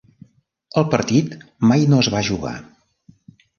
[0.81, 1.35] El partit
[1.73, 2.57] mai no es va jugar.